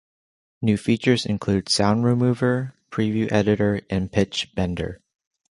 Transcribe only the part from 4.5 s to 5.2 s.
bender.